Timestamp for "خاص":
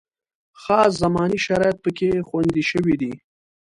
0.61-0.91